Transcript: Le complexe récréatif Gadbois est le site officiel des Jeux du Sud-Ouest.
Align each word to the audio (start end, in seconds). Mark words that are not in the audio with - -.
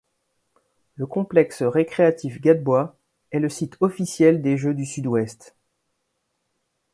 Le 0.95 1.05
complexe 1.05 1.61
récréatif 1.61 2.41
Gadbois 2.41 2.97
est 3.29 3.37
le 3.37 3.49
site 3.49 3.77
officiel 3.81 4.41
des 4.41 4.57
Jeux 4.57 4.73
du 4.73 4.83
Sud-Ouest. 4.83 5.55